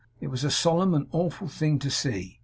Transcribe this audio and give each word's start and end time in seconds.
It 0.19 0.29
was 0.31 0.43
a 0.43 0.49
solemn 0.49 0.95
and 0.95 1.03
an 1.05 1.09
awful 1.13 1.47
thing 1.47 1.77
to 1.77 1.91
see. 1.91 2.39